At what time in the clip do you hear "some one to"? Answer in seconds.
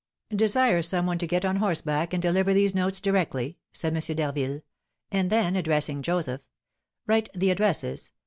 0.81-1.27